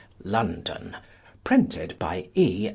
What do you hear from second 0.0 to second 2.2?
London Printed